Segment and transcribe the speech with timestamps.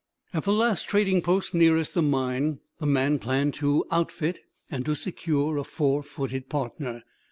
[0.33, 4.39] At the last trading post nearest the mine the man planned to "outfit"
[4.71, 7.03] and to secure a four footed partner.